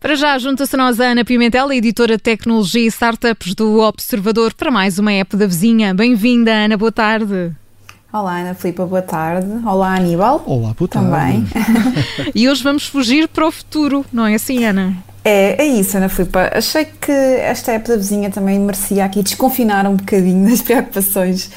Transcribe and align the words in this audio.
Para 0.00 0.14
já, 0.14 0.38
junta-se 0.38 0.74
a 0.74 0.78
nós 0.78 1.00
a 1.00 1.06
Ana 1.06 1.24
Pimentel, 1.24 1.72
editora 1.72 2.16
de 2.16 2.22
Tecnologia 2.22 2.82
e 2.82 2.86
Startups 2.86 3.54
do 3.54 3.80
Observador, 3.80 4.54
para 4.54 4.70
mais 4.70 4.98
uma 4.98 5.12
app 5.12 5.36
da 5.36 5.46
vizinha. 5.46 5.92
Bem-vinda, 5.92 6.52
Ana, 6.52 6.76
boa 6.76 6.92
tarde. 6.92 7.52
Olá, 8.12 8.40
Ana 8.40 8.54
Filipa, 8.54 8.86
boa 8.86 9.02
tarde. 9.02 9.48
Olá, 9.66 9.96
Aníbal. 9.96 10.42
Olá, 10.46 10.72
boa 10.78 10.88
tarde. 10.88 11.10
Também. 11.10 11.46
e 12.34 12.48
hoje 12.48 12.62
vamos 12.62 12.86
fugir 12.86 13.26
para 13.26 13.46
o 13.46 13.50
futuro, 13.50 14.06
não 14.12 14.24
é 14.24 14.34
assim, 14.34 14.64
Ana? 14.64 14.96
É, 15.28 15.60
é 15.60 15.66
isso, 15.66 15.96
Ana 15.96 16.08
Filipa. 16.08 16.52
Achei 16.54 16.84
que 16.84 17.10
esta 17.10 17.72
época 17.72 17.94
da 17.94 17.98
vizinha 17.98 18.30
também 18.30 18.60
merecia 18.60 19.04
aqui 19.04 19.24
desconfinar 19.24 19.84
um 19.84 19.96
bocadinho 19.96 20.46
das 20.48 20.62
preocupações 20.62 21.50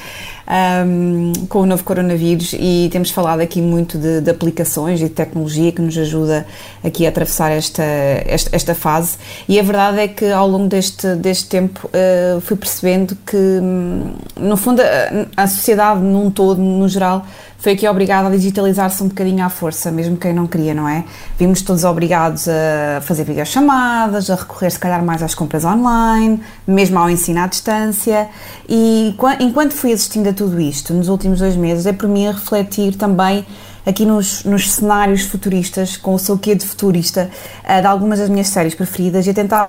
um, 0.84 1.32
com 1.48 1.60
o 1.60 1.66
novo 1.66 1.84
coronavírus 1.84 2.52
e 2.58 2.88
temos 2.90 3.12
falado 3.12 3.38
aqui 3.38 3.62
muito 3.62 3.96
de, 3.96 4.22
de, 4.22 4.28
aplicações 4.28 5.00
e 5.00 5.04
de 5.04 5.10
tecnologia 5.10 5.70
que 5.70 5.80
nos 5.80 5.96
ajuda 5.96 6.44
aqui 6.82 7.06
a 7.06 7.10
atravessar 7.10 7.52
esta, 7.52 7.84
esta, 8.26 8.56
esta 8.56 8.74
fase 8.74 9.16
e 9.48 9.60
a 9.60 9.62
verdade 9.62 10.00
é 10.00 10.08
que 10.08 10.28
ao 10.32 10.48
longo 10.48 10.66
deste, 10.66 11.14
deste 11.14 11.48
tempo 11.48 11.88
uh, 11.88 12.40
fui 12.40 12.56
percebendo 12.56 13.16
que, 13.24 13.36
hum, 13.36 14.14
no 14.36 14.56
fundo, 14.56 14.82
a, 14.82 15.44
a 15.44 15.46
sociedade 15.46 16.00
num 16.00 16.28
todo, 16.28 16.60
no 16.60 16.88
geral, 16.88 17.24
foi 17.60 17.72
aqui 17.72 17.86
obrigada 17.86 18.28
a 18.28 18.30
digitalizar-se 18.30 19.02
um 19.02 19.08
bocadinho 19.08 19.44
à 19.44 19.50
força, 19.50 19.90
mesmo 19.90 20.16
quem 20.16 20.32
não 20.32 20.46
queria, 20.46 20.72
não 20.72 20.88
é? 20.88 21.04
Vimos 21.38 21.60
todos 21.60 21.84
obrigados 21.84 22.48
a 22.48 23.02
fazer 23.02 23.24
videochamadas, 23.24 24.30
a 24.30 24.34
recorrer 24.34 24.70
se 24.70 24.78
calhar 24.78 25.04
mais 25.04 25.22
às 25.22 25.34
compras 25.34 25.62
online, 25.62 26.40
mesmo 26.66 26.98
ao 26.98 27.10
ensino 27.10 27.40
à 27.40 27.46
distância. 27.46 28.28
E 28.66 29.14
enquanto 29.40 29.72
fui 29.72 29.92
assistindo 29.92 30.28
a 30.28 30.32
tudo 30.32 30.58
isto, 30.58 30.94
nos 30.94 31.08
últimos 31.08 31.40
dois 31.40 31.54
meses, 31.54 31.84
é 31.84 31.92
por 31.92 32.08
mim 32.08 32.26
a 32.28 32.32
refletir 32.32 32.96
também 32.96 33.46
aqui 33.84 34.06
nos, 34.06 34.42
nos 34.44 34.72
cenários 34.72 35.22
futuristas, 35.22 35.98
com 35.98 36.14
o 36.14 36.18
seu 36.18 36.38
quê 36.38 36.54
de 36.54 36.64
futurista, 36.64 37.30
eh, 37.64 37.80
de 37.80 37.86
algumas 37.86 38.18
das 38.18 38.30
minhas 38.30 38.48
séries 38.48 38.74
preferidas 38.74 39.26
e 39.26 39.30
a 39.30 39.34
tentar 39.34 39.68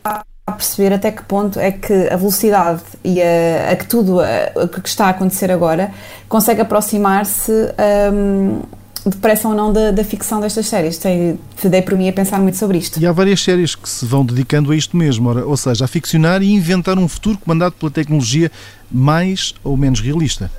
perceber 0.52 0.94
até 0.94 1.12
que 1.12 1.24
ponto 1.24 1.60
é 1.60 1.72
que 1.72 1.94
a 2.10 2.16
velocidade 2.16 2.82
e 3.04 3.22
a, 3.22 3.72
a 3.72 3.76
que 3.76 3.88
tudo 3.88 4.20
o 4.56 4.68
que 4.68 4.88
está 4.88 5.08
a 5.08 5.10
acontecer 5.10 5.52
agora 5.52 5.92
consegue 6.28 6.62
aproximar-se 6.62 7.52
um, 8.14 8.62
depressa 9.06 9.48
ou 9.48 9.56
não 9.56 9.74
da, 9.74 9.92
da, 9.92 10.04
ficção 10.04 10.40
destas 10.40 10.68
séries. 10.68 10.98
Tem, 10.98 11.40
dei 11.64 11.82
por 11.82 11.98
mim 11.98 12.08
a 12.10 12.14
pensar 12.14 12.40
muito 12.40 12.58
sobre 12.58 12.78
isto. 12.78 13.00
E 13.00 13.06
há 13.06 13.12
várias 13.12 13.42
séries 13.42 13.76
que 13.76 13.90
se 13.90 14.06
vão 14.06 14.26
dedicando 14.26 14.72
a 14.72 14.76
isto 14.76 14.96
mesmo, 14.96 15.30
ou 15.48 15.58
seja, 15.58 15.86
a 15.86 15.88
ficcionar 15.88 16.42
e 16.42 16.52
inventar 16.52 16.98
um 16.98 17.08
futuro 17.08 17.38
comandado 17.38 17.76
pela 17.76 17.92
tecnologia 17.92 18.52
mais 18.92 19.54
ou 19.64 19.76
menos 19.76 20.00
realista. 20.00 20.52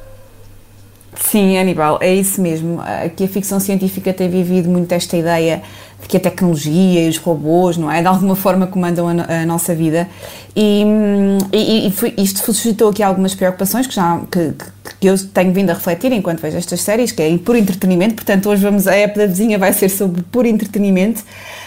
Sim, 1.14 1.58
Aníbal, 1.58 1.98
é 2.00 2.14
isso 2.14 2.40
mesmo. 2.40 2.80
Aqui 2.80 3.24
a 3.24 3.28
ficção 3.28 3.60
científica 3.60 4.14
tem 4.14 4.30
vivido 4.30 4.70
muito 4.70 4.90
esta 4.92 5.16
ideia 5.16 5.58
de 5.58 5.91
que 6.08 6.17
a 6.17 6.20
tecnologia 6.20 7.06
e 7.06 7.08
os 7.08 7.17
robôs, 7.19 7.77
não 7.77 7.91
é? 7.91 8.00
De 8.00 8.06
alguma 8.06 8.36
forma 8.36 8.67
comandam 8.67 9.08
a, 9.08 9.42
a 9.42 9.47
nossa 9.47 9.75
vida. 9.75 10.08
E, 10.55 10.84
e, 11.53 11.89
e 11.89 11.91
foi, 11.91 12.12
isto 12.19 12.45
suscitou 12.45 12.91
aqui 12.91 13.03
algumas 13.03 13.34
preocupações 13.34 13.86
que, 13.86 13.95
já, 13.95 14.20
que, 14.30 14.53
que, 15.00 15.06
eu 15.06 15.17
tenho 15.28 15.53
vindo 15.53 15.70
a 15.70 15.75
refletir 15.75 16.12
enquanto 16.12 16.41
vejo 16.41 16.58
estas 16.58 16.80
séries, 16.83 17.12
que 17.12 17.23
é 17.23 17.39
por 17.39 17.56
entretenimento. 17.56 18.14
Portanto, 18.14 18.50
hoje 18.50 18.62
vamos, 18.62 18.86
a 18.86 18.95
época 18.95 19.20
da 19.20 19.27
vizinha 19.27 19.58
vai 19.58 19.73
ser 19.73 19.89
sobre 19.89 20.23
por 20.23 20.45
entretenimento. 20.45 21.25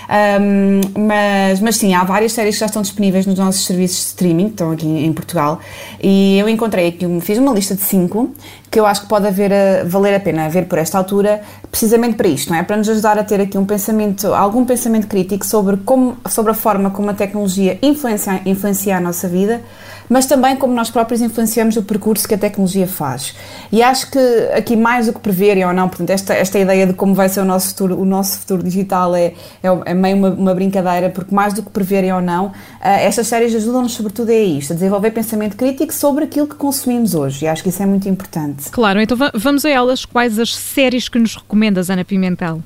Um, 0.07 1.07
mas, 1.07 1.59
mas 1.59 1.77
sim, 1.77 1.93
há 1.93 2.03
várias 2.03 2.31
séries 2.31 2.55
que 2.55 2.59
já 2.59 2.67
estão 2.67 2.81
disponíveis 2.81 3.25
nos 3.25 3.39
nossos 3.39 3.65
serviços 3.65 3.97
de 3.97 4.05
streaming, 4.05 4.45
que 4.45 4.51
estão 4.51 4.71
aqui 4.71 4.87
em 4.87 5.11
Portugal, 5.11 5.59
e 6.01 6.37
eu 6.37 6.47
encontrei 6.47 6.87
aqui, 6.89 7.05
fiz 7.21 7.37
uma 7.37 7.51
lista 7.51 7.73
de 7.73 7.81
cinco 7.81 8.31
que 8.69 8.79
eu 8.79 8.85
acho 8.85 9.03
que 9.03 9.07
pode 9.07 9.25
haver 9.25 9.53
a, 9.53 9.83
valer 9.85 10.13
a 10.15 10.19
pena 10.19 10.49
ver 10.49 10.65
por 10.65 10.77
esta 10.77 10.97
altura, 10.97 11.41
precisamente 11.71 12.17
para 12.17 12.27
isto, 12.27 12.51
não 12.51 12.57
é? 12.57 12.63
Para 12.63 12.75
nos 12.75 12.89
ajudar 12.89 13.17
a 13.17 13.23
ter 13.23 13.39
aqui 13.39 13.57
um 13.57 13.65
pensamento, 13.65 14.24
algum 14.33 14.65
pensamento 14.65 15.07
crítico 15.07 15.45
sobre, 15.45 15.77
como, 15.77 16.17
sobre 16.29 16.51
a 16.51 16.55
forma 16.55 16.89
como 16.89 17.09
a 17.09 17.13
tecnologia 17.13 17.77
influencia, 17.81 18.41
influencia 18.45 18.97
a 18.97 18.99
nossa 18.99 19.27
vida, 19.27 19.61
mas 20.09 20.25
também 20.25 20.55
como 20.55 20.73
nós 20.73 20.89
próprios 20.89 21.21
influenciamos 21.21 21.77
o 21.77 21.83
percurso 21.83 22.27
que 22.27 22.35
a 22.35 22.37
tecnologia 22.37 22.87
faz. 22.87 23.35
E 23.71 23.81
acho 23.81 24.11
que 24.11 24.19
aqui 24.55 24.75
mais 24.75 25.07
do 25.07 25.13
que 25.13 25.19
preverem 25.19 25.65
ou 25.65 25.73
não, 25.73 25.87
portanto, 25.87 26.09
esta, 26.11 26.33
esta 26.33 26.59
ideia 26.59 26.87
de 26.87 26.93
como 26.93 27.13
vai 27.13 27.29
ser 27.29 27.41
o 27.41 27.45
nosso 27.45 27.69
futuro, 27.69 27.99
o 27.99 28.05
nosso 28.05 28.39
futuro 28.39 28.63
digital 28.63 29.15
é, 29.15 29.33
é, 29.63 29.67
é 29.85 29.93
meio 29.93 30.15
uma, 30.17 30.29
uma, 30.29 30.55
brincadeira, 30.55 31.09
porque 31.09 31.33
mais 31.33 31.53
do 31.53 31.63
que 31.63 31.69
preverem 31.69 32.13
ou 32.13 32.21
não, 32.21 32.47
uh, 32.47 32.53
estas 32.81 33.27
séries 33.27 33.53
ajudam-nos 33.55 33.93
sobretudo 33.93 34.29
a 34.29 34.35
isto, 34.35 34.73
a 34.73 34.75
desenvolver 34.75 35.11
pensamento 35.11 35.55
crítico 35.55 35.93
sobre 35.93 36.25
aquilo 36.25 36.47
que 36.47 36.55
consumimos 36.55 37.15
hoje, 37.15 37.45
e 37.45 37.47
acho 37.47 37.63
que 37.63 37.69
isso 37.69 37.81
é 37.81 37.85
muito 37.85 38.07
importante. 38.07 38.69
Claro, 38.69 39.01
então 39.01 39.17
vamos 39.33 39.65
a 39.65 39.69
elas. 39.69 40.05
Quais 40.05 40.39
as 40.39 40.55
séries 40.55 41.09
que 41.09 41.19
nos 41.19 41.35
recomendas, 41.35 41.89
Ana 41.89 42.05
Pimentel? 42.05 42.61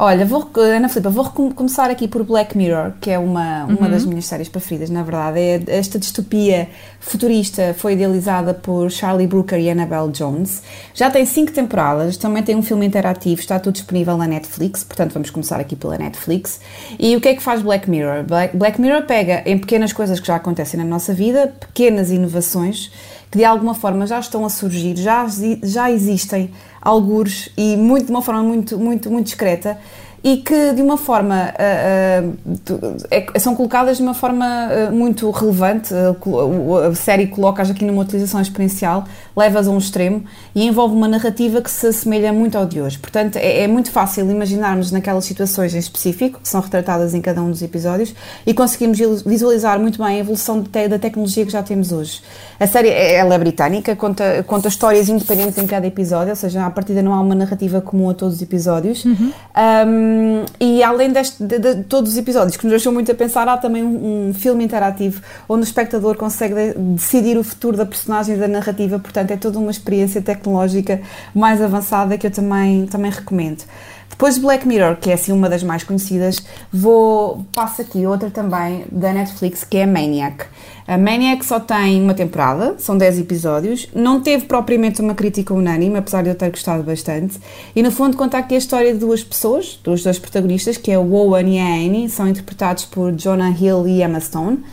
Olha, 0.00 0.24
vou, 0.24 0.48
Ana 0.54 0.88
Filipa, 0.88 1.10
vou 1.10 1.24
começar 1.28 1.90
aqui 1.90 2.06
por 2.06 2.22
Black 2.22 2.56
Mirror, 2.56 2.92
que 3.00 3.10
é 3.10 3.18
uma, 3.18 3.64
uma 3.64 3.86
uhum. 3.86 3.90
das 3.90 4.04
minhas 4.04 4.26
séries 4.26 4.48
preferidas, 4.48 4.90
na 4.90 5.02
verdade. 5.02 5.40
É, 5.40 5.60
esta 5.66 5.98
distopia 5.98 6.68
futurista 7.00 7.74
foi 7.76 7.94
idealizada 7.94 8.54
por 8.54 8.92
Charlie 8.92 9.26
Brooker 9.26 9.58
e 9.58 9.68
Annabelle 9.68 10.12
Jones. 10.12 10.62
Já 10.94 11.10
tem 11.10 11.26
cinco 11.26 11.50
temporadas, 11.50 12.16
também 12.16 12.44
tem 12.44 12.54
um 12.54 12.62
filme 12.62 12.86
interativo, 12.86 13.40
está 13.40 13.58
tudo 13.58 13.74
disponível 13.74 14.16
na 14.16 14.28
Netflix, 14.28 14.84
portanto 14.84 15.14
vamos 15.14 15.30
começar 15.30 15.58
aqui 15.58 15.74
pela 15.74 15.98
Netflix. 15.98 16.60
E 16.96 17.16
o 17.16 17.20
que 17.20 17.30
é 17.30 17.34
que 17.34 17.42
faz 17.42 17.60
Black 17.60 17.90
Mirror? 17.90 18.22
Black, 18.22 18.56
Black 18.56 18.80
Mirror 18.80 19.02
pega 19.02 19.42
em 19.46 19.58
pequenas 19.58 19.92
coisas 19.92 20.20
que 20.20 20.28
já 20.28 20.36
acontecem 20.36 20.78
na 20.78 20.86
nossa 20.86 21.12
vida, 21.12 21.52
pequenas 21.58 22.12
inovações 22.12 22.92
que 23.30 23.38
de 23.38 23.44
alguma 23.44 23.74
forma 23.74 24.06
já 24.06 24.18
estão 24.18 24.44
a 24.44 24.48
surgir, 24.48 24.96
já, 24.96 25.26
já 25.62 25.90
existem 25.90 26.50
algures 26.80 27.50
e 27.56 27.76
muito, 27.76 28.06
de 28.06 28.10
uma 28.10 28.22
forma 28.22 28.42
muito, 28.42 28.78
muito, 28.78 29.10
muito 29.10 29.26
discreta 29.26 29.78
e 30.22 30.38
que 30.38 30.72
de 30.72 30.82
uma 30.82 30.96
forma 30.96 31.54
uh, 31.54 32.28
uh, 32.28 32.96
é, 33.10 33.38
são 33.38 33.54
colocadas 33.54 33.98
de 33.98 34.02
uma 34.02 34.14
forma 34.14 34.68
uh, 34.68 34.92
muito 34.92 35.30
relevante. 35.30 35.94
a 35.94 36.94
série 36.94 37.28
coloca-as 37.28 37.70
aqui 37.70 37.84
numa 37.84 38.02
utilização 38.02 38.40
experiencial, 38.40 39.04
leva-as 39.36 39.68
a 39.68 39.70
um 39.70 39.78
extremo 39.78 40.24
e 40.54 40.66
envolve 40.66 40.94
uma 40.94 41.06
narrativa 41.06 41.62
que 41.62 41.70
se 41.70 41.86
assemelha 41.86 42.32
muito 42.32 42.58
ao 42.58 42.66
de 42.66 42.80
hoje. 42.80 42.98
Portanto, 42.98 43.36
é, 43.36 43.62
é, 43.62 43.68
muito 43.68 43.90
fácil 43.90 44.28
imaginarmos 44.28 44.90
naquelas 44.90 45.24
situações 45.24 45.74
em 45.74 45.78
específico, 45.78 46.40
que 46.40 46.48
são 46.48 46.60
retratadas 46.60 47.14
em 47.14 47.20
cada 47.20 47.40
um 47.40 47.50
dos 47.50 47.62
episódios, 47.62 48.14
e 48.44 48.52
conseguimos 48.52 48.98
visualizar 49.22 49.78
muito 49.78 50.02
bem 50.02 50.16
a 50.16 50.18
evolução 50.18 50.62
da 50.62 50.98
tecnologia 50.98 51.46
que 51.46 51.52
já 51.52 51.62
temos 51.62 51.92
hoje. 51.92 52.20
A 52.58 52.66
série 52.66 52.88
ela 52.88 53.34
é 53.34 53.38
britânica, 53.38 53.94
conta, 53.94 54.42
conta 54.44 54.66
histórias 54.66 55.08
independentes 55.08 55.56
em 55.58 55.66
cada 55.66 55.86
episódio, 55.86 56.30
ou 56.30 56.36
seja, 56.36 56.66
a 56.68 56.70
partida 56.70 57.02
não 57.02 57.12
há 57.12 57.20
uma 57.20 57.34
narrativa 57.34 57.80
comum 57.80 58.08
a 58.10 58.14
todos 58.14 58.36
os 58.36 58.42
episódios. 58.42 59.04
Uhum. 59.04 59.32
Um, 59.56 60.44
e 60.60 60.82
além 60.82 61.10
deste, 61.10 61.42
de, 61.42 61.58
de, 61.58 61.82
todos 61.84 62.12
os 62.12 62.18
episódios 62.18 62.56
que 62.56 62.64
nos 62.64 62.70
deixam 62.70 62.92
muito 62.92 63.10
a 63.10 63.14
pensar, 63.14 63.48
há 63.48 63.56
também 63.56 63.82
um, 63.82 64.28
um 64.28 64.34
filme 64.34 64.64
interativo 64.64 65.20
onde 65.48 65.62
o 65.62 65.64
espectador 65.64 66.16
consegue 66.16 66.54
de, 66.54 66.78
decidir 66.94 67.36
o 67.36 67.44
futuro 67.44 67.76
da 67.76 67.84
personagem 67.84 68.36
e 68.36 68.38
da 68.38 68.48
narrativa, 68.48 68.98
portanto 68.98 69.30
é 69.30 69.36
toda 69.36 69.58
uma 69.58 69.70
experiência 69.70 70.22
tecnológica 70.22 71.00
mais 71.34 71.60
avançada 71.60 72.16
que 72.16 72.26
eu 72.26 72.30
também, 72.30 72.86
também 72.86 73.10
recomendo. 73.10 73.64
Depois 74.10 74.34
de 74.34 74.40
Black 74.40 74.66
Mirror, 74.66 74.96
que 74.96 75.10
é 75.10 75.14
assim 75.14 75.30
uma 75.30 75.48
das 75.48 75.62
mais 75.62 75.84
conhecidas, 75.84 76.38
vou 76.72 77.46
passo 77.54 77.82
aqui 77.82 78.04
outra 78.06 78.30
também 78.30 78.84
da 78.90 79.12
Netflix 79.12 79.62
que 79.62 79.76
é 79.76 79.86
Maniac. 79.86 80.44
A 80.88 80.96
Maniac 80.96 81.44
só 81.44 81.60
tem 81.60 82.02
uma 82.02 82.14
temporada, 82.14 82.74
são 82.78 82.96
10 82.96 83.20
episódios, 83.20 83.88
não 83.94 84.20
teve 84.20 84.46
propriamente 84.46 85.00
uma 85.00 85.14
crítica 85.14 85.52
unânime, 85.54 85.98
apesar 85.98 86.22
de 86.22 86.30
eu 86.30 86.34
ter 86.34 86.50
gostado 86.50 86.82
bastante, 86.82 87.38
e 87.76 87.82
no 87.82 87.92
fundo 87.92 88.16
conta 88.16 88.38
aqui 88.38 88.54
a 88.54 88.58
história 88.58 88.92
de 88.92 88.98
duas 88.98 89.22
pessoas, 89.22 89.78
dos 89.84 90.02
dois 90.02 90.18
protagonistas, 90.18 90.76
que 90.76 90.90
é 90.90 90.98
o 90.98 91.12
Owen 91.12 91.56
e 91.56 91.60
a 91.60 91.86
Annie, 91.86 92.08
são 92.08 92.26
interpretados 92.26 92.86
por 92.86 93.12
Jonah 93.12 93.50
Hill 93.50 93.86
e 93.86 94.02
Emma 94.02 94.18
Stone. 94.18 94.64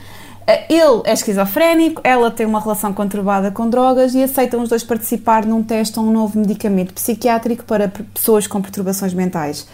Ele 0.48 1.02
é 1.06 1.14
esquizofrénico, 1.14 2.02
ela 2.04 2.30
tem 2.30 2.46
uma 2.46 2.60
relação 2.60 2.94
conturbada 2.94 3.50
com 3.50 3.68
drogas 3.68 4.14
e 4.14 4.22
aceitam 4.22 4.62
os 4.62 4.70
dois 4.70 4.84
participar 4.84 5.44
num 5.44 5.64
teste 5.64 5.98
a 5.98 6.02
um 6.02 6.12
novo 6.12 6.38
medicamento 6.38 6.94
psiquiátrico 6.94 7.64
para 7.64 7.92
pessoas 8.14 8.46
com 8.46 8.62
perturbações 8.62 9.14
mentais. 9.14 9.68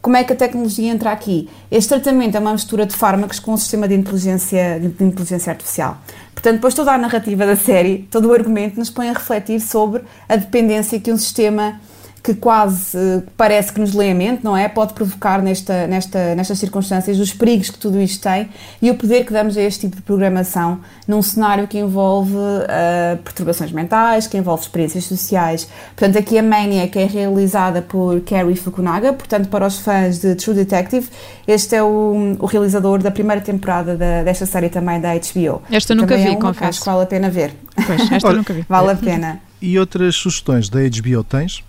Como 0.00 0.16
é 0.16 0.22
que 0.22 0.32
a 0.32 0.36
tecnologia 0.36 0.92
entra 0.92 1.10
aqui? 1.10 1.48
Este 1.70 1.88
tratamento 1.88 2.36
é 2.36 2.38
uma 2.38 2.52
mistura 2.52 2.86
de 2.86 2.94
fármacos 2.94 3.40
com 3.40 3.54
um 3.54 3.56
sistema 3.56 3.88
de 3.88 3.94
inteligência, 3.94 4.78
de 4.78 5.02
inteligência 5.02 5.50
artificial. 5.50 5.96
Portanto, 6.32 6.56
depois 6.56 6.74
toda 6.74 6.92
a 6.92 6.98
narrativa 6.98 7.46
da 7.46 7.56
série, 7.56 8.06
todo 8.10 8.28
o 8.28 8.32
argumento 8.32 8.78
nos 8.78 8.90
põe 8.90 9.08
a 9.08 9.14
refletir 9.14 9.58
sobre 9.60 10.02
a 10.28 10.36
dependência 10.36 11.00
que 11.00 11.10
um 11.10 11.16
sistema 11.16 11.80
que 12.24 12.32
quase 12.32 13.22
parece 13.36 13.70
que 13.70 13.78
nos 13.78 13.92
lê 13.92 14.10
a 14.10 14.14
mente, 14.14 14.42
não 14.42 14.56
é? 14.56 14.66
Pode 14.66 14.94
provocar 14.94 15.42
nesta, 15.42 15.86
nesta, 15.86 16.34
nestas 16.34 16.58
circunstâncias 16.58 17.18
os 17.18 17.34
perigos 17.34 17.68
que 17.68 17.78
tudo 17.78 18.00
isto 18.00 18.22
tem 18.22 18.48
e 18.80 18.90
o 18.90 18.94
poder 18.94 19.26
que 19.26 19.32
damos 19.32 19.58
a 19.58 19.60
este 19.60 19.80
tipo 19.80 19.96
de 19.96 20.02
programação 20.02 20.80
num 21.06 21.20
cenário 21.20 21.68
que 21.68 21.78
envolve 21.78 22.34
uh, 22.34 23.18
perturbações 23.22 23.70
mentais, 23.72 24.26
que 24.26 24.38
envolve 24.38 24.62
experiências 24.62 25.04
sociais. 25.04 25.68
Portanto, 25.94 26.18
aqui 26.18 26.38
a 26.38 26.42
Maniac 26.42 26.98
é 26.98 27.04
realizada 27.04 27.82
por 27.82 28.18
Kerry 28.22 28.56
Fukunaga, 28.56 29.12
portanto, 29.12 29.50
para 29.50 29.66
os 29.66 29.78
fãs 29.80 30.18
de 30.18 30.34
True 30.34 30.56
Detective, 30.56 31.06
este 31.46 31.76
é 31.76 31.82
o, 31.82 32.38
o 32.38 32.46
realizador 32.46 33.02
da 33.02 33.10
primeira 33.10 33.42
temporada 33.42 33.98
da, 33.98 34.22
desta 34.22 34.46
série 34.46 34.70
também 34.70 34.98
da 34.98 35.12
HBO. 35.12 35.62
Esta 35.70 35.94
nunca 35.94 36.14
também 36.14 36.24
vi, 36.24 36.30
é 36.30 36.36
uma 36.38 36.40
confesso. 36.40 36.70
Acho 36.70 36.80
que 36.80 36.86
vale 36.86 37.02
a 37.02 37.06
pena 37.06 37.28
ver. 37.28 37.54
Pois, 37.86 38.10
esta 38.10 38.28
Olha, 38.28 38.38
nunca 38.38 38.54
vi. 38.54 38.64
Vale 38.66 38.92
a 38.92 38.96
pena. 38.96 39.42
E 39.60 39.78
outras 39.78 40.16
sugestões 40.16 40.70
da 40.70 40.80
HBO 40.80 41.22
tens? 41.22 41.62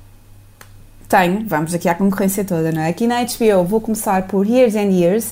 Tenho, 1.08 1.46
vamos 1.48 1.74
aqui 1.74 1.88
à 1.88 1.94
concorrência 1.94 2.44
toda, 2.44 2.72
não 2.72 2.82
é? 2.82 2.90
Aqui 2.90 3.06
na 3.06 3.24
HBO 3.24 3.64
vou 3.64 3.80
começar 3.80 4.24
por 4.24 4.46
Years 4.46 4.76
and 4.76 4.92
Years, 4.92 5.32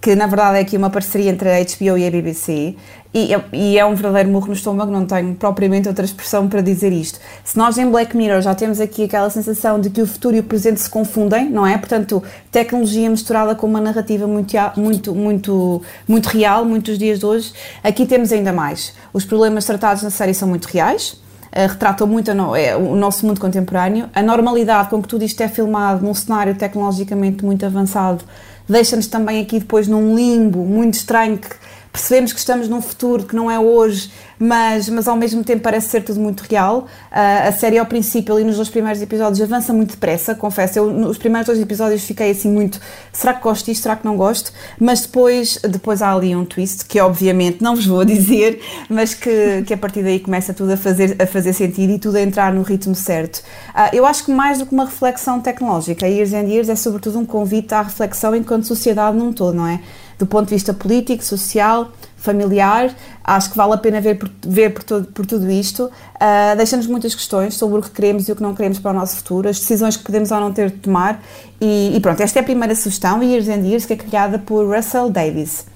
que 0.00 0.16
na 0.16 0.26
verdade 0.26 0.58
é 0.58 0.60
aqui 0.62 0.76
uma 0.76 0.90
parceria 0.90 1.30
entre 1.30 1.48
a 1.48 1.62
HBO 1.62 1.98
e 1.98 2.06
a 2.06 2.10
BBC, 2.10 2.74
e 3.14 3.34
é, 3.34 3.44
e 3.52 3.78
é 3.78 3.84
um 3.84 3.94
verdadeiro 3.94 4.30
murro 4.30 4.46
no 4.46 4.52
estômago, 4.54 4.90
não 4.90 5.04
tenho 5.04 5.34
propriamente 5.34 5.86
outra 5.86 6.04
expressão 6.04 6.48
para 6.48 6.62
dizer 6.62 6.92
isto. 6.92 7.20
Se 7.44 7.58
nós 7.58 7.76
em 7.76 7.90
Black 7.90 8.16
Mirror 8.16 8.40
já 8.40 8.54
temos 8.54 8.80
aqui 8.80 9.04
aquela 9.04 9.28
sensação 9.28 9.78
de 9.78 9.90
que 9.90 10.00
o 10.00 10.06
futuro 10.06 10.34
e 10.34 10.40
o 10.40 10.42
presente 10.42 10.80
se 10.80 10.88
confundem, 10.88 11.50
não 11.50 11.66
é? 11.66 11.76
Portanto, 11.76 12.22
tecnologia 12.50 13.10
misturada 13.10 13.54
com 13.54 13.66
uma 13.66 13.82
narrativa 13.82 14.26
muito, 14.26 14.56
muito, 14.76 15.14
muito, 15.14 15.82
muito 16.08 16.26
real, 16.26 16.64
muitos 16.64 16.98
dias 16.98 17.18
de 17.18 17.26
hoje, 17.26 17.52
aqui 17.84 18.06
temos 18.06 18.32
ainda 18.32 18.52
mais. 18.52 18.94
Os 19.12 19.26
problemas 19.26 19.66
tratados 19.66 20.02
na 20.02 20.10
série 20.10 20.32
são 20.32 20.48
muito 20.48 20.64
reais, 20.64 21.21
retratam 21.54 22.06
muito 22.06 22.30
é, 22.30 22.76
o 22.76 22.94
nosso 22.94 23.26
mundo 23.26 23.40
contemporâneo. 23.40 24.08
A 24.14 24.22
normalidade 24.22 24.88
com 24.88 25.02
que 25.02 25.08
tudo 25.08 25.24
isto 25.24 25.40
é 25.42 25.48
filmado 25.48 26.04
num 26.04 26.14
cenário 26.14 26.54
tecnologicamente 26.54 27.44
muito 27.44 27.66
avançado 27.66 28.24
deixa-nos 28.68 29.06
também 29.06 29.42
aqui 29.42 29.58
depois 29.58 29.88
num 29.88 30.14
limbo 30.14 30.64
muito 30.64 30.94
estranho 30.94 31.38
que 31.38 31.48
percebemos 31.92 32.32
que 32.32 32.38
estamos 32.38 32.68
num 32.68 32.80
futuro 32.80 33.24
que 33.24 33.36
não 33.36 33.50
é 33.50 33.58
hoje, 33.58 34.10
mas, 34.38 34.88
mas 34.88 35.06
ao 35.06 35.16
mesmo 35.16 35.44
tempo 35.44 35.62
parece 35.62 35.90
ser 35.90 36.02
tudo 36.02 36.18
muito 36.18 36.40
real. 36.40 36.88
Uh, 37.12 37.48
a 37.48 37.52
série, 37.52 37.78
ao 37.78 37.86
princípio, 37.86 38.34
ali 38.34 38.42
nos 38.42 38.56
dois 38.56 38.70
primeiros 38.70 39.00
episódios, 39.02 39.40
avança 39.40 39.72
muito 39.72 39.90
depressa, 39.90 40.34
confesso. 40.34 40.78
Eu, 40.78 40.90
nos 40.90 41.18
primeiros 41.18 41.46
dois 41.46 41.60
episódios, 41.60 42.02
fiquei 42.02 42.30
assim 42.30 42.50
muito: 42.50 42.80
será 43.12 43.34
que 43.34 43.42
gosto 43.42 43.66
disto, 43.66 43.82
será 43.82 43.94
que 43.94 44.04
não 44.04 44.16
gosto? 44.16 44.52
Mas 44.80 45.02
depois, 45.02 45.58
depois 45.58 46.00
há 46.00 46.12
ali 46.12 46.34
um 46.34 46.44
twist 46.44 46.86
que, 46.86 46.98
obviamente, 46.98 47.62
não 47.62 47.76
vos 47.76 47.86
vou 47.86 48.02
dizer, 48.06 48.60
mas 48.88 49.12
que, 49.14 49.62
que 49.66 49.74
a 49.74 49.78
partir 49.78 50.02
daí 50.02 50.18
começa 50.18 50.54
tudo 50.54 50.72
a 50.72 50.76
fazer, 50.76 51.16
a 51.22 51.26
fazer 51.26 51.52
sentido 51.52 51.92
e 51.92 51.98
tudo 51.98 52.16
a 52.16 52.22
entrar 52.22 52.52
no 52.54 52.62
ritmo 52.62 52.94
certo. 52.94 53.38
Uh, 53.74 53.94
eu 53.94 54.06
acho 54.06 54.24
que 54.24 54.32
mais 54.32 54.58
do 54.58 54.66
que 54.66 54.72
uma 54.72 54.86
reflexão 54.86 55.40
tecnológica, 55.40 56.08
Years 56.08 56.32
and 56.32 56.48
Years 56.48 56.68
é 56.70 56.74
sobretudo 56.74 57.18
um 57.18 57.26
convite 57.26 57.74
à 57.74 57.82
reflexão 57.82 58.34
enquanto 58.34 58.66
sociedade 58.66 59.16
num 59.16 59.32
todo, 59.32 59.54
não 59.54 59.66
é? 59.66 59.80
Do 60.22 60.26
ponto 60.26 60.48
de 60.48 60.54
vista 60.54 60.72
político, 60.72 61.24
social, 61.24 61.90
familiar, 62.16 62.94
acho 63.24 63.50
que 63.50 63.56
vale 63.56 63.74
a 63.74 63.76
pena 63.76 64.00
ver 64.00 64.16
por, 64.16 64.30
ver 64.46 64.72
por, 64.72 64.84
todo, 64.84 65.06
por 65.08 65.26
tudo 65.26 65.50
isto. 65.50 65.86
Uh, 66.14 66.56
Deixa-nos 66.56 66.86
muitas 66.86 67.12
questões 67.12 67.54
sobre 67.54 67.80
o 67.80 67.82
que 67.82 67.90
queremos 67.90 68.28
e 68.28 68.32
o 68.32 68.36
que 68.36 68.42
não 68.42 68.54
queremos 68.54 68.78
para 68.78 68.92
o 68.92 68.94
nosso 68.94 69.16
futuro, 69.16 69.48
as 69.48 69.58
decisões 69.58 69.96
que 69.96 70.04
podemos 70.04 70.30
ou 70.30 70.38
não 70.38 70.52
ter 70.52 70.70
de 70.70 70.76
tomar. 70.76 71.20
E, 71.60 71.96
e 71.96 72.00
pronto, 72.00 72.22
esta 72.22 72.38
é 72.38 72.40
a 72.40 72.44
primeira 72.44 72.72
sugestão, 72.76 73.20
Years 73.20 73.48
and 73.48 73.66
Years, 73.66 73.84
que 73.84 73.94
é 73.94 73.96
criada 73.96 74.38
por 74.38 74.64
Russell 74.64 75.10
Davis. 75.10 75.71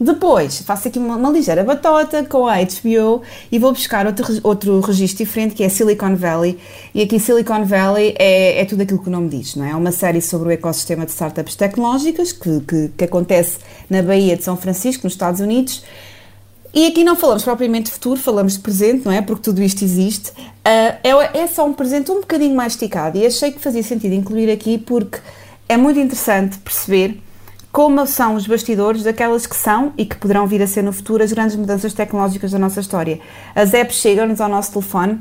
Depois, 0.00 0.60
faço 0.60 0.86
aqui 0.86 0.98
uma, 0.98 1.16
uma, 1.16 1.28
ligeira 1.28 1.64
batota 1.64 2.24
com 2.24 2.46
a 2.46 2.58
HBO 2.58 3.22
e 3.50 3.58
vou 3.58 3.72
buscar 3.72 4.06
outro, 4.06 4.26
outro 4.44 4.80
registro 4.80 5.24
diferente 5.24 5.56
que 5.56 5.64
é 5.64 5.68
Silicon 5.68 6.14
Valley. 6.14 6.56
E 6.94 7.02
aqui 7.02 7.18
Silicon 7.18 7.64
Valley 7.64 8.14
é, 8.16 8.60
é 8.60 8.64
tudo 8.64 8.82
aquilo 8.82 9.02
que 9.02 9.08
o 9.08 9.10
nome 9.10 9.28
diz, 9.28 9.56
não 9.56 9.64
é? 9.64 9.70
É 9.70 9.74
uma 9.74 9.90
série 9.90 10.20
sobre 10.20 10.50
o 10.50 10.52
ecossistema 10.52 11.04
de 11.04 11.10
startups 11.10 11.56
tecnológicas 11.56 12.30
que, 12.30 12.60
que, 12.60 12.88
que 12.96 13.04
acontece 13.04 13.58
na 13.90 14.00
Baía 14.00 14.36
de 14.36 14.44
São 14.44 14.56
Francisco, 14.56 15.02
nos 15.02 15.14
Estados 15.14 15.40
Unidos. 15.40 15.82
E 16.72 16.86
aqui 16.86 17.02
não 17.02 17.16
falamos 17.16 17.42
propriamente 17.42 17.86
de 17.86 17.92
futuro, 17.92 18.20
falamos 18.20 18.52
de 18.52 18.60
presente, 18.60 19.04
não 19.04 19.10
é? 19.10 19.20
Porque 19.20 19.42
tudo 19.42 19.60
isto 19.60 19.82
existe. 19.82 20.30
Uh, 20.30 20.94
é, 21.02 21.38
é 21.38 21.46
só 21.48 21.66
um 21.66 21.72
presente 21.72 22.12
um 22.12 22.20
bocadinho 22.20 22.54
mais 22.54 22.74
esticado 22.74 23.18
e 23.18 23.26
achei 23.26 23.50
que 23.50 23.58
fazia 23.58 23.82
sentido 23.82 24.14
incluir 24.14 24.48
aqui 24.48 24.78
porque 24.78 25.18
é 25.68 25.76
muito 25.76 25.98
interessante 25.98 26.56
perceber 26.58 27.20
como 27.72 28.06
são 28.06 28.34
os 28.34 28.46
bastidores 28.46 29.02
daquelas 29.02 29.46
que 29.46 29.56
são 29.56 29.92
e 29.96 30.04
que 30.04 30.16
poderão 30.16 30.46
vir 30.46 30.62
a 30.62 30.66
ser 30.66 30.82
no 30.82 30.92
futuro 30.92 31.22
as 31.22 31.32
grandes 31.32 31.56
mudanças 31.56 31.92
tecnológicas 31.92 32.50
da 32.50 32.58
nossa 32.58 32.80
história. 32.80 33.20
As 33.54 33.74
apps 33.74 33.96
chegam-nos 33.96 34.40
ao 34.40 34.48
nosso 34.48 34.72
telefone 34.72 35.20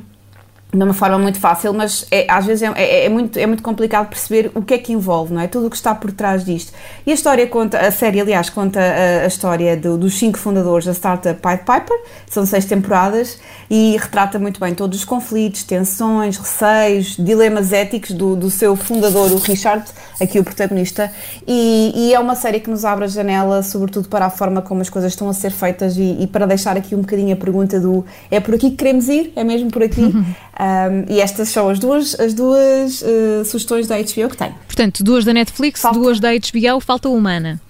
de 0.77 0.83
uma 0.83 0.93
forma 0.93 1.17
muito 1.17 1.39
fácil, 1.39 1.73
mas 1.73 2.05
é, 2.11 2.25
às 2.29 2.45
vezes 2.45 2.61
é, 2.61 2.71
é, 2.75 3.05
é, 3.05 3.09
muito, 3.09 3.37
é 3.37 3.45
muito 3.47 3.63
complicado 3.63 4.07
perceber 4.07 4.51
o 4.53 4.61
que 4.61 4.75
é 4.75 4.77
que 4.77 4.93
envolve, 4.93 5.33
não 5.33 5.41
é? 5.41 5.47
Tudo 5.47 5.67
o 5.67 5.69
que 5.69 5.75
está 5.75 5.95
por 5.95 6.11
trás 6.11 6.45
disto. 6.45 6.71
E 7.05 7.11
a 7.11 7.13
história 7.13 7.47
conta, 7.47 7.79
a 7.79 7.91
série, 7.91 8.21
aliás, 8.21 8.49
conta 8.49 8.79
a, 8.79 9.23
a 9.23 9.27
história 9.27 9.75
do, 9.75 9.97
dos 9.97 10.17
cinco 10.17 10.37
fundadores 10.37 10.85
da 10.85 10.93
startup 10.93 11.41
Pied 11.41 11.59
Piper, 11.59 11.97
são 12.29 12.45
seis 12.45 12.65
temporadas, 12.65 13.39
e 13.69 13.97
retrata 13.97 14.37
muito 14.37 14.59
bem 14.59 14.75
todos 14.75 14.99
os 14.99 15.05
conflitos, 15.05 15.63
tensões, 15.63 16.37
receios, 16.37 17.15
dilemas 17.17 17.73
éticos 17.73 18.11
do, 18.11 18.35
do 18.35 18.49
seu 18.51 18.75
fundador, 18.75 19.31
o 19.31 19.37
Richard, 19.37 19.85
aqui 20.21 20.39
o 20.39 20.43
protagonista, 20.43 21.11
e, 21.47 21.91
e, 21.95 22.13
é 22.13 22.19
uma 22.19 22.35
série 22.35 22.59
que 22.59 22.69
nos 22.69 22.85
abre 22.85 23.05
a 23.05 23.07
janela, 23.07 23.63
sobretudo 23.63 24.07
para 24.07 24.27
a 24.27 24.29
forma 24.29 24.61
como 24.61 24.81
as 24.81 24.89
coisas 24.89 25.11
estão 25.11 25.27
a 25.27 25.33
ser 25.33 25.51
feitas 25.51 25.97
e, 25.97 26.17
e 26.21 26.27
para 26.27 26.45
deixar 26.45 26.77
aqui 26.77 26.93
um 26.93 27.01
bocadinho 27.01 27.33
a 27.33 27.37
pergunta 27.37 27.79
do 27.79 28.05
é 28.29 28.39
por 28.39 28.53
aqui 28.53 28.69
que 28.69 28.75
queremos 28.75 29.07
ir? 29.09 29.33
É 29.35 29.43
mesmo 29.43 29.71
por 29.71 29.83
aqui? 29.83 30.13
Um, 30.67 31.05
e 31.13 31.21
estas 31.21 31.49
são 31.49 31.69
as 31.69 31.79
duas, 31.79 32.19
as 32.19 32.33
duas 32.33 33.01
uh, 33.01 33.45
sugestões 33.45 33.87
da 33.87 33.97
HBO 33.97 34.29
que 34.29 34.37
tenho. 34.37 34.55
Portanto, 34.65 35.03
duas 35.03 35.23
da 35.23 35.33
Netflix, 35.33 35.81
falta, 35.81 35.99
duas 35.99 36.19
da 36.19 36.29
HBO, 36.31 36.79
falta 36.81 37.09
uma, 37.09 37.31
Ana. 37.31 37.61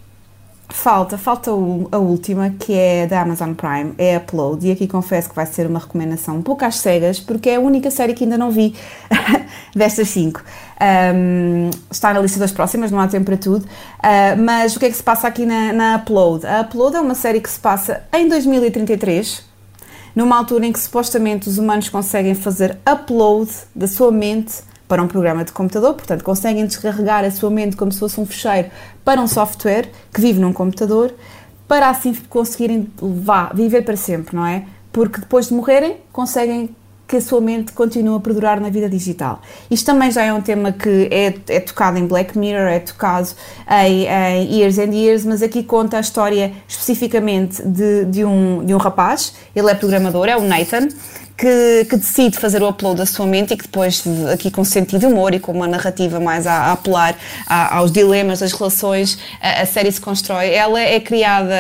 Falta, 0.70 1.18
falta 1.18 1.50
a 1.50 1.98
última, 1.98 2.50
que 2.60 2.74
é 2.74 3.08
da 3.08 3.22
Amazon 3.22 3.54
Prime, 3.54 3.94
é 3.98 4.18
Upload, 4.18 4.68
e 4.68 4.72
aqui 4.72 4.86
confesso 4.86 5.30
que 5.30 5.36
vai 5.36 5.46
ser 5.46 5.66
uma 5.66 5.80
recomendação 5.80 6.36
um 6.36 6.42
pouco 6.42 6.66
às 6.66 6.76
cegas, 6.76 7.22
porque 7.22 7.50
é 7.50 7.56
a 7.56 7.60
única 7.60 7.90
série 7.90 8.14
que 8.14 8.26
ainda 8.26 8.38
não 8.38 8.52
vi 8.52 8.76
destas 9.74 10.10
cinco. 10.10 10.44
Um, 11.16 11.70
está 11.90 12.14
na 12.14 12.20
lista 12.20 12.38
das 12.38 12.52
próximas, 12.52 12.92
não 12.92 13.00
há 13.00 13.08
tempo 13.08 13.26
para 13.26 13.38
tudo, 13.38 13.64
uh, 13.64 14.44
mas 14.44 14.76
o 14.76 14.80
que 14.80 14.88
é 14.88 14.90
que 14.90 14.98
se 14.98 15.04
passa 15.04 15.28
aqui 15.28 15.46
na, 15.46 15.72
na 15.72 15.96
Upload? 15.98 16.46
A 16.46 16.62
Upload 16.62 16.98
é 16.98 17.00
uma 17.00 17.16
série 17.16 17.40
que 17.40 17.50
se 17.50 17.60
passa 17.60 18.04
em 18.14 18.28
2033, 18.28 19.47
numa 20.18 20.36
altura 20.36 20.66
em 20.66 20.74
que 20.74 20.80
supostamente 20.80 21.48
os 21.48 21.60
humanos 21.60 21.90
conseguem 21.90 22.34
fazer 22.34 22.76
upload 22.92 23.52
da 23.76 23.88
sua 23.88 24.12
mente 24.12 24.64
para 24.88 25.00
um 25.04 25.08
programa 25.08 25.46
de 25.46 25.52
computador, 25.52 25.94
portanto, 25.94 26.24
conseguem 26.24 26.66
descarregar 26.66 27.24
a 27.24 27.30
sua 27.30 27.52
mente 27.52 27.78
como 27.78 27.92
se 27.92 28.00
fosse 28.00 28.20
um 28.20 28.26
fecheiro 28.26 28.72
para 29.06 29.22
um 29.22 29.28
software 29.28 29.92
que 30.12 30.20
vive 30.20 30.40
num 30.40 30.52
computador, 30.52 31.14
para 31.68 31.88
assim 31.88 32.16
conseguirem 32.30 32.92
viver 33.54 33.84
para 33.84 33.96
sempre, 33.96 34.36
não 34.36 34.44
é? 34.44 34.66
Porque 34.92 35.20
depois 35.20 35.50
de 35.50 35.54
morrerem, 35.54 35.98
conseguem 36.12 36.76
que 37.08 37.16
a 37.16 37.22
sua 37.22 37.40
mente 37.40 37.72
continue 37.72 38.18
a 38.18 38.20
perdurar 38.20 38.60
na 38.60 38.70
vida 38.70 38.90
digital. 38.90 39.42
Isto 39.72 39.86
também 39.86 40.12
já 40.12 40.24
é 40.24 40.34
um 40.34 40.42
tema 40.42 40.72
que 40.72 41.08
é, 41.10 41.34
é 41.48 41.60
tocado 41.60 41.98
em 41.98 42.06
Black 42.06 42.38
Mirror, 42.38 42.68
é 42.68 42.80
tocado 42.80 43.30
em, 43.70 44.06
em, 44.06 44.60
Years 44.60 44.78
and 44.78 44.94
Years, 44.94 45.26
mas 45.26 45.42
aqui 45.42 45.64
conta 45.64 45.98
a 45.98 46.02
história 46.02 46.52
especificamente 46.68 47.64
de, 47.64 48.06
de, 48.06 48.26
um, 48.26 48.66
de 48.66 48.74
um 48.74 48.78
rapaz, 48.78 49.34
ele 49.56 49.72
é 49.72 49.76
programador, 49.76 50.28
é 50.28 50.36
o 50.36 50.42
Nathan, 50.42 50.90
que, 51.38 51.86
que, 51.88 51.96
decide 51.96 52.38
fazer 52.38 52.64
o 52.64 52.68
upload 52.68 52.98
da 52.98 53.06
sua 53.06 53.28
mente 53.28 53.54
e 53.54 53.58
que 53.58 53.64
depois, 53.64 54.04
aqui 54.34 54.50
com 54.50 54.64
sentido 54.64 55.00
de 55.00 55.06
humor 55.06 55.36
e 55.36 55.40
com 55.40 55.52
uma 55.52 55.68
narrativa 55.68 56.20
mais 56.20 56.48
a, 56.48 56.54
a 56.54 56.72
apelar 56.72 57.16
a, 57.46 57.78
aos 57.78 57.92
dilemas 57.92 58.40
das 58.40 58.52
relações, 58.52 59.20
a, 59.40 59.62
a, 59.62 59.66
série 59.66 59.92
se 59.92 60.02
constrói. 60.02 60.50
Ela 60.50 60.82
é 60.82 61.00
criada, 61.00 61.56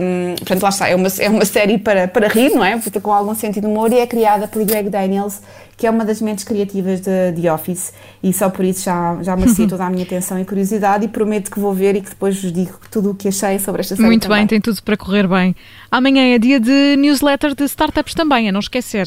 um, 0.00 0.34
portanto, 0.36 0.62
lá 0.62 0.68
está, 0.70 0.88
é 0.88 0.94
uma, 0.94 1.08
é 1.18 1.28
uma 1.28 1.44
série 1.44 1.76
para, 1.76 2.08
para 2.08 2.26
rir, 2.26 2.50
não 2.50 2.64
é? 2.64 2.80
Com 3.02 3.12
algum 3.12 3.34
sentido 3.34 3.66
de 3.66 3.70
humor 3.70 3.92
e 3.92 3.98
é 3.98 4.06
criada 4.06 4.48
por 4.48 4.64
Greg 4.64 4.88
Daniels, 4.88 5.42
que 5.76 5.86
é 5.86 5.90
uma 5.90 6.04
das 6.04 6.20
mentes 6.20 6.42
criativas 6.42 7.00
de 7.00 7.32
The 7.40 7.52
Office 7.52 7.92
e 8.22 8.32
só 8.32 8.50
por 8.50 8.64
isso 8.64 8.84
já, 8.84 9.18
já 9.22 9.36
merecia 9.36 9.68
toda 9.68 9.84
a 9.84 9.90
minha 9.90 10.04
atenção 10.04 10.40
e 10.40 10.44
curiosidade 10.44 11.04
e 11.04 11.08
prometo 11.08 11.50
que 11.50 11.60
vou 11.60 11.72
ver 11.72 11.94
e 11.94 12.00
que 12.00 12.08
depois 12.10 12.40
vos 12.42 12.52
digo 12.52 12.74
tudo 12.90 13.10
o 13.10 13.14
que 13.14 13.28
achei 13.28 13.58
sobre 13.60 13.82
esta 13.82 13.94
série 13.94 14.06
Muito 14.06 14.22
também. 14.22 14.38
bem, 14.38 14.46
tem 14.46 14.60
tudo 14.60 14.82
para 14.82 14.96
correr 14.96 15.28
bem. 15.28 15.54
Amanhã 15.90 16.34
é 16.34 16.38
dia 16.38 16.58
de 16.58 16.96
newsletter 16.96 17.54
de 17.54 17.64
startups 17.64 18.12
também, 18.12 18.48
a 18.48 18.52
não 18.52 18.60
esquecer. 18.60 19.06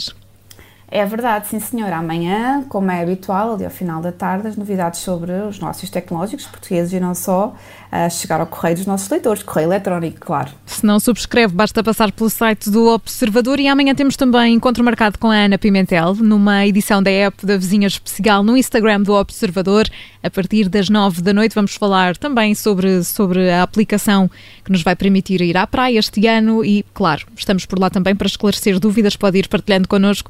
É 0.93 1.05
verdade, 1.05 1.47
sim 1.47 1.59
senhora. 1.61 1.95
Amanhã, 1.95 2.65
como 2.67 2.91
é 2.91 3.01
habitual, 3.01 3.53
ali 3.53 3.63
ao 3.63 3.71
final 3.71 4.01
da 4.01 4.11
tarde, 4.11 4.49
as 4.49 4.57
novidades 4.57 4.99
sobre 4.99 5.31
os 5.31 5.57
negócios 5.57 5.89
tecnológicos 5.89 6.45
portugueses 6.45 6.91
e 6.91 6.99
não 6.99 7.15
só, 7.15 7.55
a 7.89 8.09
chegar 8.09 8.41
ao 8.41 8.47
correio 8.47 8.75
dos 8.75 8.85
nossos 8.85 9.09
leitores, 9.09 9.41
correio 9.41 9.67
eletrónico, 9.67 10.19
claro. 10.19 10.51
Se 10.65 10.85
não 10.85 10.99
subscreve, 10.99 11.53
basta 11.53 11.81
passar 11.81 12.11
pelo 12.11 12.29
site 12.29 12.69
do 12.69 12.89
Observador 12.89 13.57
e 13.59 13.69
amanhã 13.69 13.95
temos 13.95 14.17
também 14.17 14.53
encontro 14.53 14.83
marcado 14.83 15.17
com 15.17 15.31
a 15.31 15.35
Ana 15.35 15.57
Pimentel, 15.57 16.15
numa 16.15 16.67
edição 16.67 17.01
da 17.01 17.09
app 17.09 17.45
da 17.45 17.55
Vizinha 17.55 17.87
Especial 17.87 18.43
no 18.43 18.57
Instagram 18.57 19.01
do 19.01 19.13
Observador. 19.13 19.87
A 20.23 20.29
partir 20.29 20.69
das 20.69 20.87
nove 20.87 21.21
da 21.21 21.33
noite 21.33 21.55
vamos 21.55 21.73
falar 21.75 22.15
também 22.15 22.53
sobre, 22.53 23.03
sobre 23.03 23.49
a 23.49 23.63
aplicação 23.63 24.29
que 24.63 24.71
nos 24.71 24.83
vai 24.83 24.95
permitir 24.95 25.41
ir 25.41 25.57
à 25.57 25.65
praia 25.65 25.97
este 25.97 26.27
ano 26.27 26.63
e, 26.63 26.85
claro, 26.93 27.25
estamos 27.35 27.65
por 27.65 27.79
lá 27.79 27.89
também 27.89 28.15
para 28.15 28.27
esclarecer 28.27 28.79
dúvidas, 28.79 29.15
pode 29.15 29.39
ir 29.39 29.47
partilhando 29.47 29.87
connosco 29.87 30.29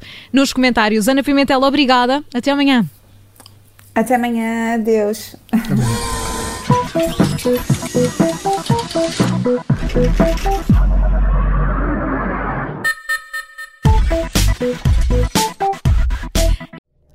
nos 0.52 0.54
comentários. 0.54 1.08
Ana 1.08 1.22
Pimentel, 1.22 1.62
obrigada. 1.62 2.22
Até 2.32 2.50
amanhã. 2.50 2.84
Até 3.94 4.14
amanhã, 4.14 4.74
adeus. 4.74 5.34
Até 5.50 5.72
amanhã. 5.72 5.96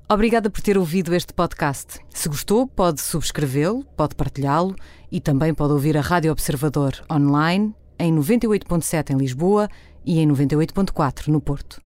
Obrigada 0.10 0.50
por 0.50 0.62
ter 0.62 0.78
ouvido 0.78 1.14
este 1.14 1.34
podcast. 1.34 2.00
Se 2.10 2.30
gostou, 2.30 2.66
pode 2.66 3.02
subscrevê-lo, 3.02 3.84
pode 3.96 4.16
partilhá-lo 4.16 4.76
e 5.12 5.20
também 5.20 5.54
pode 5.54 5.74
ouvir 5.74 5.98
a 5.98 6.02
Rádio 6.02 6.32
Observador 6.32 6.94
online 7.12 7.76
em 8.00 8.14
98.7 8.16 9.12
em 9.12 9.18
Lisboa 9.18 9.70
e 10.06 10.20
em 10.20 10.28
98.4 10.28 11.28
no 11.28 11.42
Porto. 11.42 11.82